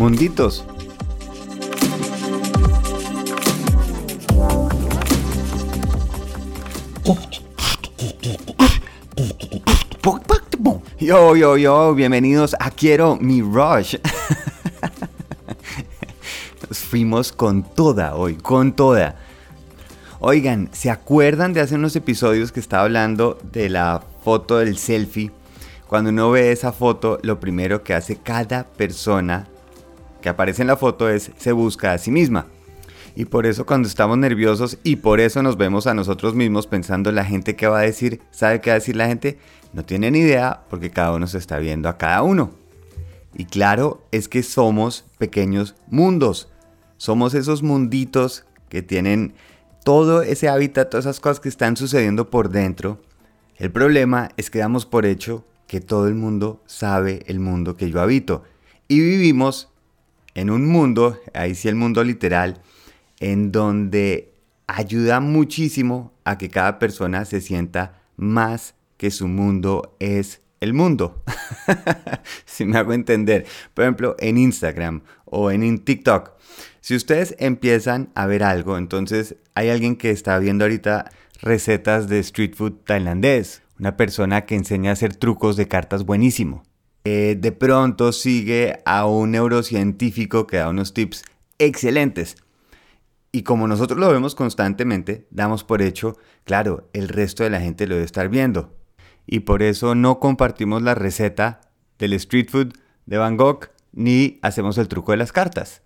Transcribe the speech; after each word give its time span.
munditos. 0.00 0.64
Yo, 10.98 11.36
yo, 11.36 11.58
yo, 11.58 11.94
bienvenidos 11.94 12.56
a 12.58 12.70
Quiero 12.70 13.16
mi 13.16 13.42
Rush. 13.42 13.96
Nos 16.66 16.78
fuimos 16.78 17.30
con 17.32 17.62
toda 17.62 18.14
hoy, 18.14 18.36
con 18.36 18.72
toda. 18.72 19.16
Oigan, 20.18 20.70
¿se 20.72 20.88
acuerdan 20.88 21.52
de 21.52 21.60
hace 21.60 21.74
unos 21.74 21.94
episodios 21.94 22.52
que 22.52 22.60
estaba 22.60 22.84
hablando 22.84 23.38
de 23.52 23.68
la 23.68 24.02
foto 24.24 24.56
del 24.56 24.78
selfie? 24.78 25.30
Cuando 25.86 26.08
uno 26.08 26.30
ve 26.30 26.52
esa 26.52 26.72
foto, 26.72 27.18
lo 27.22 27.38
primero 27.38 27.84
que 27.84 27.92
hace 27.92 28.16
cada 28.16 28.64
persona 28.64 29.49
que 30.20 30.28
aparece 30.28 30.62
en 30.62 30.68
la 30.68 30.76
foto 30.76 31.08
es 31.08 31.30
se 31.36 31.52
busca 31.52 31.92
a 31.92 31.98
sí 31.98 32.10
misma. 32.10 32.46
Y 33.16 33.24
por 33.24 33.46
eso 33.46 33.66
cuando 33.66 33.88
estamos 33.88 34.18
nerviosos 34.18 34.78
y 34.84 34.96
por 34.96 35.20
eso 35.20 35.42
nos 35.42 35.56
vemos 35.56 35.86
a 35.86 35.94
nosotros 35.94 36.34
mismos 36.34 36.66
pensando 36.66 37.10
la 37.12 37.24
gente 37.24 37.56
que 37.56 37.66
va 37.66 37.80
a 37.80 37.82
decir, 37.82 38.20
¿sabe 38.30 38.60
qué 38.60 38.70
va 38.70 38.74
a 38.74 38.78
decir 38.78 38.96
la 38.96 39.08
gente? 39.08 39.38
No 39.72 39.84
tiene 39.84 40.10
ni 40.10 40.20
idea 40.20 40.62
porque 40.70 40.90
cada 40.90 41.12
uno 41.12 41.26
se 41.26 41.38
está 41.38 41.58
viendo 41.58 41.88
a 41.88 41.98
cada 41.98 42.22
uno. 42.22 42.52
Y 43.34 43.44
claro, 43.44 44.06
es 44.12 44.28
que 44.28 44.42
somos 44.42 45.04
pequeños 45.18 45.74
mundos. 45.88 46.48
Somos 46.96 47.34
esos 47.34 47.62
munditos 47.62 48.44
que 48.68 48.82
tienen 48.82 49.34
todo 49.84 50.22
ese 50.22 50.48
hábitat, 50.48 50.90
todas 50.90 51.06
esas 51.06 51.20
cosas 51.20 51.40
que 51.40 51.48
están 51.48 51.76
sucediendo 51.76 52.30
por 52.30 52.50
dentro, 52.50 53.00
el 53.60 53.70
problema 53.70 54.30
es 54.38 54.48
que 54.48 54.58
damos 54.58 54.86
por 54.86 55.04
hecho 55.04 55.44
que 55.66 55.82
todo 55.82 56.08
el 56.08 56.14
mundo 56.14 56.62
sabe 56.64 57.22
el 57.26 57.40
mundo 57.40 57.76
que 57.76 57.90
yo 57.90 58.00
habito. 58.00 58.42
Y 58.88 59.00
vivimos 59.00 59.68
en 60.34 60.50
un 60.50 60.66
mundo, 60.66 61.18
ahí 61.34 61.54
sí 61.54 61.68
el 61.68 61.76
mundo 61.76 62.04
literal, 62.04 62.62
en 63.18 63.52
donde 63.52 64.32
ayuda 64.66 65.20
muchísimo 65.20 66.12
a 66.24 66.38
que 66.38 66.48
cada 66.48 66.78
persona 66.78 67.24
se 67.24 67.40
sienta 67.40 68.02
más 68.16 68.74
que 68.96 69.10
su 69.10 69.28
mundo 69.28 69.96
es 69.98 70.42
el 70.60 70.74
mundo. 70.74 71.22
si 72.44 72.64
me 72.64 72.78
hago 72.78 72.92
entender. 72.92 73.46
Por 73.74 73.84
ejemplo, 73.84 74.16
en 74.18 74.38
Instagram 74.38 75.02
o 75.24 75.50
en 75.50 75.78
TikTok. 75.78 76.32
Si 76.80 76.94
ustedes 76.94 77.34
empiezan 77.38 78.10
a 78.14 78.26
ver 78.26 78.42
algo, 78.42 78.78
entonces 78.78 79.36
hay 79.54 79.70
alguien 79.70 79.96
que 79.96 80.10
está 80.10 80.38
viendo 80.38 80.64
ahorita 80.64 81.10
recetas 81.42 82.08
de 82.08 82.18
street 82.20 82.54
food 82.54 82.72
tailandés, 82.84 83.62
una 83.78 83.96
persona 83.96 84.44
que 84.44 84.54
enseña 84.54 84.90
a 84.90 84.92
hacer 84.92 85.16
trucos 85.16 85.56
de 85.56 85.68
cartas 85.68 86.04
buenísimo. 86.04 86.62
Eh, 87.04 87.36
de 87.38 87.52
pronto 87.52 88.12
sigue 88.12 88.80
a 88.84 89.06
un 89.06 89.30
neurocientífico 89.30 90.46
que 90.46 90.58
da 90.58 90.68
unos 90.68 90.92
tips 90.92 91.24
excelentes. 91.58 92.36
Y 93.32 93.42
como 93.42 93.68
nosotros 93.68 93.98
lo 93.98 94.10
vemos 94.10 94.34
constantemente, 94.34 95.26
damos 95.30 95.64
por 95.64 95.82
hecho, 95.82 96.16
claro, 96.44 96.88
el 96.92 97.08
resto 97.08 97.44
de 97.44 97.50
la 97.50 97.60
gente 97.60 97.86
lo 97.86 97.94
debe 97.94 98.04
estar 98.04 98.28
viendo. 98.28 98.74
Y 99.26 99.40
por 99.40 99.62
eso 99.62 99.94
no 99.94 100.18
compartimos 100.18 100.82
la 100.82 100.94
receta 100.94 101.60
del 101.98 102.12
street 102.14 102.48
food 102.50 102.72
de 103.06 103.18
Van 103.18 103.36
Gogh 103.36 103.70
ni 103.92 104.38
hacemos 104.42 104.78
el 104.78 104.88
truco 104.88 105.12
de 105.12 105.18
las 105.18 105.32
cartas. 105.32 105.82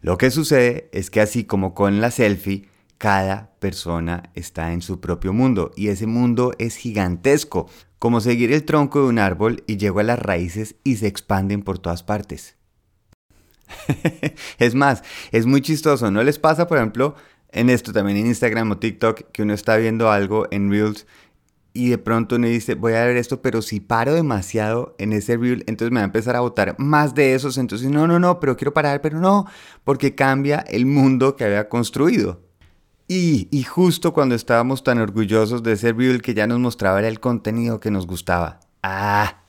Lo 0.00 0.16
que 0.16 0.30
sucede 0.30 0.88
es 0.92 1.10
que 1.10 1.20
así 1.20 1.44
como 1.44 1.74
con 1.74 2.00
la 2.00 2.10
selfie, 2.10 2.68
cada 2.98 3.52
persona 3.58 4.30
está 4.34 4.72
en 4.72 4.82
su 4.82 5.00
propio 5.00 5.32
mundo 5.32 5.72
y 5.76 5.88
ese 5.88 6.06
mundo 6.06 6.52
es 6.58 6.76
gigantesco, 6.76 7.68
como 7.98 8.20
seguir 8.20 8.52
el 8.52 8.64
tronco 8.64 9.02
de 9.02 9.08
un 9.08 9.18
árbol 9.18 9.64
y 9.66 9.76
llego 9.76 10.00
a 10.00 10.04
las 10.04 10.18
raíces 10.18 10.76
y 10.84 10.96
se 10.96 11.06
expanden 11.06 11.62
por 11.62 11.78
todas 11.78 12.02
partes. 12.02 12.56
es 14.58 14.74
más, 14.74 15.02
es 15.32 15.46
muy 15.46 15.60
chistoso, 15.60 16.10
¿no 16.10 16.22
les 16.22 16.38
pasa, 16.38 16.66
por 16.66 16.78
ejemplo, 16.78 17.14
en 17.50 17.70
esto 17.70 17.92
también 17.92 18.18
en 18.18 18.26
Instagram 18.26 18.70
o 18.70 18.78
TikTok, 18.78 19.30
que 19.32 19.42
uno 19.42 19.54
está 19.54 19.76
viendo 19.76 20.10
algo 20.10 20.46
en 20.50 20.70
Reels 20.70 21.06
y 21.78 21.90
de 21.90 21.98
pronto 21.98 22.36
uno 22.36 22.48
dice, 22.48 22.74
voy 22.74 22.94
a 22.94 23.04
ver 23.04 23.16
esto, 23.16 23.40
pero 23.40 23.62
si 23.62 23.78
paro 23.78 24.12
demasiado 24.12 24.96
en 24.98 25.12
ese 25.12 25.36
reel, 25.36 25.62
entonces 25.68 25.92
me 25.92 26.00
va 26.00 26.02
a 26.02 26.06
empezar 26.06 26.34
a 26.34 26.40
botar 26.40 26.74
más 26.78 27.14
de 27.14 27.34
esos. 27.34 27.56
Entonces, 27.56 27.88
no, 27.88 28.08
no, 28.08 28.18
no, 28.18 28.40
pero 28.40 28.56
quiero 28.56 28.74
parar, 28.74 29.00
pero 29.00 29.20
no, 29.20 29.46
porque 29.84 30.16
cambia 30.16 30.58
el 30.58 30.86
mundo 30.86 31.36
que 31.36 31.44
había 31.44 31.68
construido. 31.68 32.47
Y, 33.10 33.62
justo 33.62 34.12
cuando 34.12 34.34
estábamos 34.34 34.84
tan 34.84 34.98
orgullosos 34.98 35.62
de 35.62 35.72
ese 35.72 35.94
reel 35.94 36.20
que 36.20 36.34
ya 36.34 36.46
nos 36.46 36.58
mostraba 36.58 37.00
el 37.00 37.20
contenido 37.20 37.80
que 37.80 37.90
nos 37.90 38.06
gustaba. 38.06 38.60
Ah. 38.82 39.44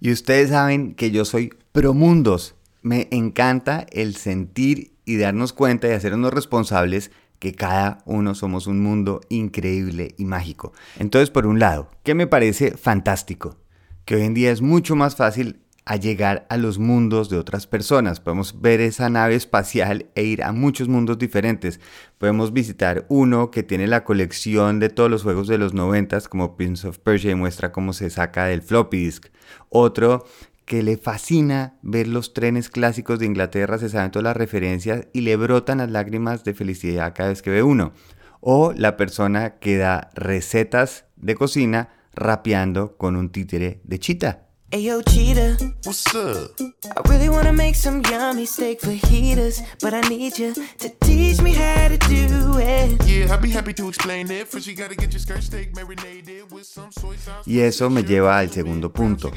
Y 0.00 0.10
ustedes 0.10 0.48
saben 0.48 0.94
que 0.94 1.10
yo 1.10 1.26
soy 1.26 1.52
pro 1.72 1.92
mundos. 1.92 2.54
Me 2.80 3.08
encanta 3.10 3.86
el 3.90 4.16
sentir 4.16 4.92
y 5.04 5.18
darnos 5.18 5.52
cuenta 5.52 5.86
y 5.86 5.92
hacernos 5.92 6.32
responsables 6.32 7.10
que 7.38 7.52
cada 7.52 7.98
uno 8.06 8.34
somos 8.34 8.66
un 8.66 8.80
mundo 8.80 9.20
increíble 9.28 10.14
y 10.16 10.24
mágico. 10.24 10.72
Entonces, 10.98 11.28
por 11.28 11.46
un 11.46 11.58
lado, 11.58 11.90
¿qué 12.04 12.14
me 12.14 12.26
parece 12.26 12.76
fantástico? 12.76 13.58
Que 14.06 14.14
hoy 14.14 14.22
en 14.22 14.32
día 14.32 14.50
es 14.50 14.62
mucho 14.62 14.96
más 14.96 15.14
fácil 15.14 15.60
a 15.84 15.96
llegar 15.96 16.46
a 16.48 16.56
los 16.56 16.78
mundos 16.78 17.28
de 17.28 17.38
otras 17.38 17.66
personas. 17.66 18.20
Podemos 18.20 18.60
ver 18.60 18.80
esa 18.80 19.10
nave 19.10 19.34
espacial 19.34 20.06
e 20.14 20.22
ir 20.22 20.42
a 20.42 20.52
muchos 20.52 20.88
mundos 20.88 21.18
diferentes. 21.18 21.80
Podemos 22.18 22.52
visitar 22.52 23.04
uno 23.08 23.50
que 23.50 23.62
tiene 23.62 23.86
la 23.86 24.04
colección 24.04 24.78
de 24.78 24.90
todos 24.90 25.10
los 25.10 25.22
juegos 25.22 25.48
de 25.48 25.58
los 25.58 25.74
90 25.74 26.20
como 26.22 26.56
Prince 26.56 26.86
of 26.86 26.98
Persia 26.98 27.32
y 27.32 27.34
muestra 27.34 27.72
cómo 27.72 27.92
se 27.92 28.10
saca 28.10 28.46
del 28.46 28.62
floppy 28.62 29.04
disk. 29.04 29.26
Otro 29.70 30.24
que 30.64 30.82
le 30.82 30.96
fascina 30.96 31.74
ver 31.82 32.06
los 32.06 32.32
trenes 32.34 32.70
clásicos 32.70 33.18
de 33.18 33.26
Inglaterra, 33.26 33.78
se 33.78 33.88
saben 33.88 34.12
todas 34.12 34.24
las 34.24 34.36
referencias 34.36 35.08
y 35.12 35.22
le 35.22 35.36
brotan 35.36 35.78
las 35.78 35.90
lágrimas 35.90 36.44
de 36.44 36.54
felicidad 36.54 37.12
cada 37.14 37.30
vez 37.30 37.42
que 37.42 37.50
ve 37.50 37.62
uno. 37.62 37.92
O 38.40 38.72
la 38.72 38.96
persona 38.96 39.58
que 39.58 39.76
da 39.76 40.10
recetas 40.14 41.04
de 41.16 41.34
cocina 41.34 41.90
rapeando 42.14 42.96
con 42.96 43.16
un 43.16 43.30
títere 43.30 43.80
de 43.84 43.98
chita. 43.98 44.51
Ayo, 44.72 45.02
cheetah. 45.02 45.58
What's 45.84 46.14
up? 46.14 46.58
I 46.58 47.02
really 47.10 47.28
wanna 47.28 47.52
make 47.52 47.74
some 47.74 48.00
yummy 48.10 48.46
steak 48.46 48.80
fajitas, 48.80 49.60
but 49.82 49.92
I 49.92 50.00
need 50.08 50.38
you 50.38 50.54
to 50.54 50.88
teach 51.00 51.42
me 51.42 51.52
how 51.52 51.88
to 51.88 51.98
do 52.08 52.58
it. 52.58 52.98
Yeah, 53.06 53.30
I'll 53.30 53.38
be 53.38 53.50
happy 53.50 53.74
to 53.74 53.88
explain 53.88 54.30
it. 54.30 54.48
First, 54.48 54.66
you 54.66 54.74
gotta 54.74 54.94
get 54.94 55.12
your 55.12 55.20
skirt 55.20 55.42
steak 55.42 55.76
marinated 55.76 56.50
with 56.50 56.64
some 56.64 56.90
soy 56.90 57.18
sauce. 57.18 57.46
Y 57.46 57.60
eso 57.60 57.90
me 57.90 58.02
lleva 58.02 58.38
al 58.38 58.50
segundo 58.50 58.90
punto, 58.90 59.30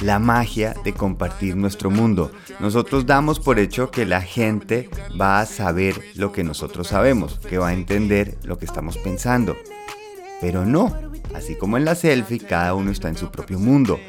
la 0.00 0.18
magia 0.18 0.74
de 0.82 0.92
compartir 0.92 1.54
nuestro 1.54 1.90
mundo. 1.90 2.32
Nosotros 2.58 3.06
damos 3.06 3.38
por 3.38 3.60
hecho 3.60 3.92
que 3.92 4.06
la 4.06 4.22
gente 4.22 4.90
va 5.20 5.38
a 5.38 5.46
saber 5.46 6.02
lo 6.16 6.32
que 6.32 6.42
nosotros 6.42 6.88
sabemos, 6.88 7.38
que 7.38 7.58
va 7.58 7.68
a 7.68 7.74
entender 7.74 8.38
lo 8.42 8.58
que 8.58 8.64
estamos 8.64 8.98
pensando. 8.98 9.56
Pero 10.40 10.64
no, 10.64 10.92
así 11.32 11.54
como 11.54 11.76
en 11.76 11.84
la 11.84 11.94
selfie, 11.94 12.40
cada 12.40 12.74
uno 12.74 12.90
está 12.90 13.08
en 13.08 13.16
su 13.16 13.30
propio 13.30 13.60
mundo. 13.60 14.00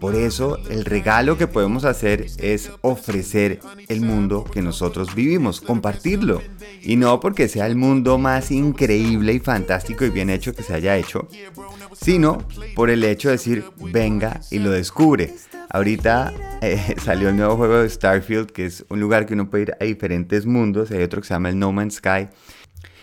Por 0.00 0.14
eso 0.14 0.58
el 0.70 0.84
regalo 0.84 1.36
que 1.36 1.46
podemos 1.46 1.84
hacer 1.84 2.26
es 2.38 2.70
ofrecer 2.82 3.60
el 3.88 4.00
mundo 4.00 4.44
que 4.44 4.62
nosotros 4.62 5.14
vivimos, 5.14 5.60
compartirlo. 5.60 6.42
Y 6.82 6.96
no 6.96 7.20
porque 7.20 7.48
sea 7.48 7.66
el 7.66 7.76
mundo 7.76 8.18
más 8.18 8.50
increíble 8.50 9.32
y 9.32 9.40
fantástico 9.40 10.04
y 10.04 10.10
bien 10.10 10.30
hecho 10.30 10.54
que 10.54 10.62
se 10.62 10.74
haya 10.74 10.96
hecho, 10.96 11.28
sino 11.92 12.38
por 12.74 12.90
el 12.90 13.04
hecho 13.04 13.28
de 13.28 13.32
decir, 13.32 13.64
venga 13.78 14.40
y 14.50 14.58
lo 14.58 14.70
descubre. 14.70 15.34
Ahorita 15.70 16.32
eh, 16.60 16.96
salió 17.02 17.30
el 17.30 17.36
nuevo 17.36 17.56
juego 17.56 17.78
de 17.78 17.88
Starfield, 17.88 18.50
que 18.50 18.66
es 18.66 18.84
un 18.88 19.00
lugar 19.00 19.26
que 19.26 19.34
uno 19.34 19.50
puede 19.50 19.64
ir 19.64 19.74
a 19.80 19.84
diferentes 19.84 20.46
mundos. 20.46 20.90
Hay 20.90 21.02
otro 21.02 21.20
que 21.20 21.28
se 21.28 21.34
llama 21.34 21.48
el 21.48 21.58
No 21.58 21.72
Man's 21.72 21.94
Sky. 21.94 22.28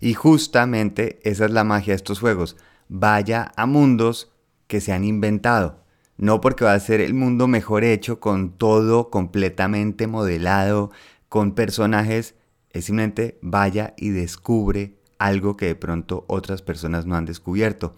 Y 0.00 0.14
justamente 0.14 1.20
esa 1.22 1.44
es 1.44 1.50
la 1.50 1.64
magia 1.64 1.92
de 1.92 1.96
estos 1.96 2.20
juegos. 2.20 2.56
Vaya 2.88 3.52
a 3.56 3.66
mundos 3.66 4.32
que 4.66 4.80
se 4.80 4.92
han 4.92 5.04
inventado 5.04 5.81
no 6.22 6.40
porque 6.40 6.64
va 6.64 6.74
a 6.74 6.78
ser 6.78 7.00
el 7.00 7.14
mundo 7.14 7.48
mejor 7.48 7.82
hecho, 7.82 8.20
con 8.20 8.56
todo 8.56 9.10
completamente 9.10 10.06
modelado, 10.06 10.92
con 11.28 11.50
personajes, 11.50 12.36
es 12.70 12.84
simplemente 12.84 13.40
vaya 13.42 13.94
y 13.96 14.10
descubre 14.10 14.94
algo 15.18 15.56
que 15.56 15.66
de 15.66 15.74
pronto 15.74 16.24
otras 16.28 16.62
personas 16.62 17.06
no 17.06 17.16
han 17.16 17.24
descubierto. 17.24 17.96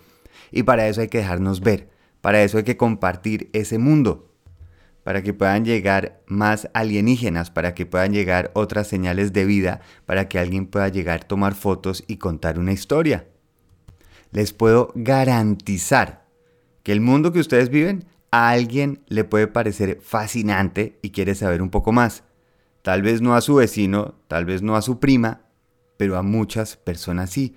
Y 0.50 0.62
para 0.62 0.88
eso 0.88 1.02
hay 1.02 1.08
que 1.08 1.18
dejarnos 1.18 1.60
ver, 1.60 1.90
para 2.22 2.42
eso 2.42 2.56
hay 2.56 2.64
que 2.64 2.78
compartir 2.78 3.50
ese 3.52 3.76
mundo, 3.76 4.32
para 5.02 5.22
que 5.22 5.34
puedan 5.34 5.66
llegar 5.66 6.22
más 6.26 6.70
alienígenas, 6.72 7.50
para 7.50 7.74
que 7.74 7.84
puedan 7.84 8.14
llegar 8.14 8.52
otras 8.54 8.88
señales 8.88 9.34
de 9.34 9.44
vida, 9.44 9.82
para 10.06 10.30
que 10.30 10.38
alguien 10.38 10.66
pueda 10.66 10.88
llegar 10.88 11.20
a 11.20 11.28
tomar 11.28 11.54
fotos 11.54 12.04
y 12.06 12.16
contar 12.16 12.58
una 12.58 12.72
historia. 12.72 13.28
Les 14.30 14.54
puedo 14.54 14.92
garantizar 14.94 16.24
que 16.82 16.92
el 16.92 17.02
mundo 17.02 17.30
que 17.30 17.40
ustedes 17.40 17.68
viven 17.68 18.06
a 18.34 18.50
alguien 18.50 19.04
le 19.06 19.22
puede 19.22 19.46
parecer 19.46 20.00
fascinante 20.02 20.98
y 21.02 21.10
quiere 21.10 21.36
saber 21.36 21.62
un 21.62 21.70
poco 21.70 21.92
más. 21.92 22.24
Tal 22.82 23.00
vez 23.00 23.22
no 23.22 23.36
a 23.36 23.40
su 23.40 23.54
vecino, 23.54 24.16
tal 24.26 24.44
vez 24.44 24.60
no 24.60 24.74
a 24.74 24.82
su 24.82 24.98
prima, 24.98 25.42
pero 25.96 26.16
a 26.16 26.22
muchas 26.22 26.76
personas 26.76 27.30
sí. 27.30 27.54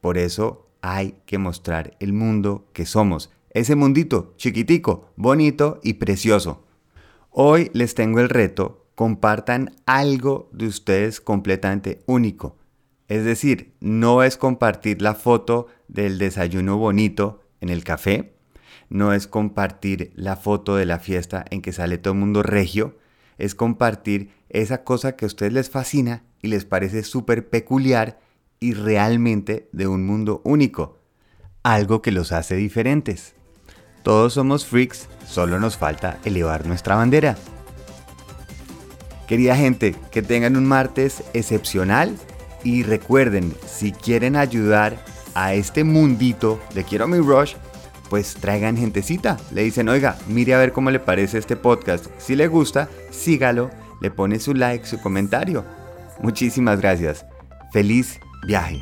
Por 0.00 0.16
eso 0.16 0.70
hay 0.82 1.16
que 1.26 1.38
mostrar 1.38 1.96
el 1.98 2.12
mundo 2.12 2.68
que 2.72 2.86
somos, 2.86 3.32
ese 3.50 3.74
mundito 3.74 4.34
chiquitico, 4.36 5.10
bonito 5.16 5.80
y 5.82 5.94
precioso. 5.94 6.64
Hoy 7.30 7.68
les 7.72 7.96
tengo 7.96 8.20
el 8.20 8.28
reto, 8.28 8.86
compartan 8.94 9.74
algo 9.84 10.48
de 10.52 10.68
ustedes 10.68 11.20
completamente 11.20 12.04
único. 12.06 12.56
Es 13.08 13.24
decir, 13.24 13.74
no 13.80 14.22
es 14.22 14.36
compartir 14.36 15.02
la 15.02 15.16
foto 15.16 15.66
del 15.88 16.18
desayuno 16.18 16.76
bonito 16.76 17.40
en 17.60 17.68
el 17.68 17.82
café, 17.82 18.37
no 18.88 19.12
es 19.12 19.26
compartir 19.26 20.12
la 20.14 20.36
foto 20.36 20.76
de 20.76 20.86
la 20.86 20.98
fiesta 20.98 21.44
en 21.50 21.62
que 21.62 21.72
sale 21.72 21.98
todo 21.98 22.14
el 22.14 22.20
mundo 22.20 22.42
regio, 22.42 22.96
es 23.38 23.54
compartir 23.54 24.30
esa 24.48 24.84
cosa 24.84 25.16
que 25.16 25.24
a 25.24 25.28
ustedes 25.28 25.52
les 25.52 25.70
fascina 25.70 26.24
y 26.42 26.48
les 26.48 26.64
parece 26.64 27.02
súper 27.02 27.48
peculiar 27.48 28.18
y 28.60 28.74
realmente 28.74 29.68
de 29.72 29.86
un 29.86 30.06
mundo 30.06 30.40
único, 30.44 30.98
algo 31.62 32.02
que 32.02 32.12
los 32.12 32.32
hace 32.32 32.56
diferentes. 32.56 33.34
Todos 34.02 34.34
somos 34.34 34.66
freaks, 34.66 35.08
solo 35.26 35.60
nos 35.60 35.76
falta 35.76 36.18
elevar 36.24 36.66
nuestra 36.66 36.96
bandera. 36.96 37.36
Querida 39.26 39.56
gente, 39.56 39.94
que 40.10 40.22
tengan 40.22 40.56
un 40.56 40.64
martes 40.64 41.22
excepcional 41.34 42.16
y 42.64 42.82
recuerden, 42.82 43.54
si 43.66 43.92
quieren 43.92 44.36
ayudar 44.36 45.04
a 45.34 45.54
este 45.54 45.84
mundito 45.84 46.58
de 46.74 46.84
Quiero 46.84 47.06
mi 47.06 47.18
Rush, 47.18 47.54
pues 48.08 48.34
traigan 48.34 48.76
gentecita. 48.76 49.36
Le 49.52 49.62
dicen, 49.62 49.88
oiga, 49.88 50.16
mire 50.28 50.54
a 50.54 50.58
ver 50.58 50.72
cómo 50.72 50.90
le 50.90 51.00
parece 51.00 51.38
este 51.38 51.56
podcast. 51.56 52.06
Si 52.18 52.36
le 52.36 52.48
gusta, 52.48 52.88
sígalo, 53.10 53.70
le 54.00 54.10
pone 54.10 54.38
su 54.38 54.54
like, 54.54 54.86
su 54.86 55.00
comentario. 55.00 55.64
Muchísimas 56.20 56.80
gracias. 56.80 57.24
Feliz 57.72 58.18
viaje. 58.46 58.80